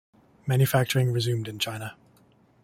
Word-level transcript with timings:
Manufacturing 0.47 1.11
resumed 1.11 1.47
in 1.47 1.59
China. 1.59 1.95